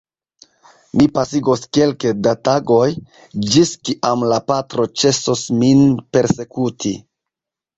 [1.01, 2.87] Mi pasigos kelke da tagoj,
[3.51, 5.85] ĝis kiam la patro ĉesos min
[6.17, 6.97] persekuti.